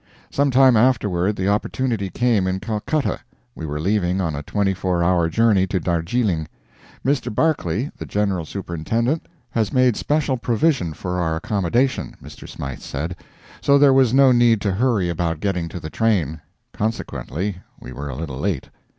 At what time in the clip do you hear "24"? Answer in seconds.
4.41-5.03